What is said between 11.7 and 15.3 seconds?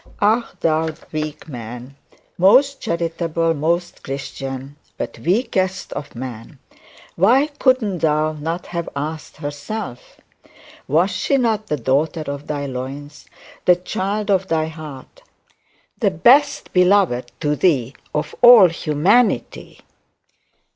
daughter of thy loins, the child of thy heart,